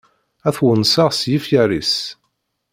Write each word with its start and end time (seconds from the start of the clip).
Ad 0.47 0.53
twenseɣ 0.55 1.09
s 1.13 1.21
yifyar-is. 1.31 1.93